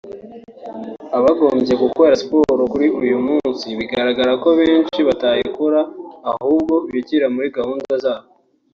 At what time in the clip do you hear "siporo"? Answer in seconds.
2.21-2.63